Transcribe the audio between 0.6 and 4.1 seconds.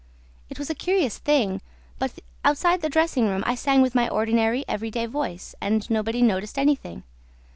a curious thing, but, outside the dressing room, I sang with my